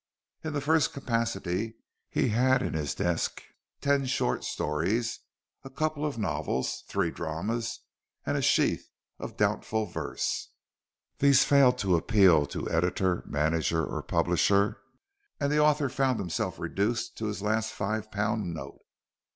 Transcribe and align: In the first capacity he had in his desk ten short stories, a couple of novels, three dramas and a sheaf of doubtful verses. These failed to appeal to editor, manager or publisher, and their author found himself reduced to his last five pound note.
In 0.43 0.53
the 0.53 0.61
first 0.61 0.93
capacity 0.93 1.75
he 2.09 2.29
had 2.29 2.63
in 2.63 2.73
his 2.73 2.95
desk 2.95 3.43
ten 3.81 4.07
short 4.07 4.43
stories, 4.43 5.19
a 5.63 5.69
couple 5.69 6.07
of 6.07 6.17
novels, 6.17 6.83
three 6.87 7.11
dramas 7.11 7.81
and 8.25 8.35
a 8.35 8.41
sheaf 8.41 8.89
of 9.19 9.37
doubtful 9.37 9.85
verses. 9.85 10.47
These 11.19 11.43
failed 11.45 11.77
to 11.77 11.97
appeal 11.97 12.47
to 12.47 12.67
editor, 12.67 13.21
manager 13.27 13.85
or 13.85 14.01
publisher, 14.01 14.81
and 15.39 15.51
their 15.51 15.61
author 15.61 15.87
found 15.87 16.17
himself 16.19 16.57
reduced 16.57 17.15
to 17.19 17.27
his 17.27 17.43
last 17.43 17.71
five 17.71 18.09
pound 18.09 18.55
note. 18.55 18.79